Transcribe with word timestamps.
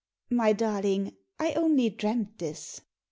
My 0.31 0.51
darling, 0.51 1.15
I 1.37 1.53
only 1.53 1.91
dreamt 1.91 2.39
this. 2.39 2.81